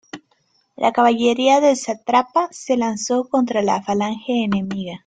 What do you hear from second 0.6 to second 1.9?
La caballería del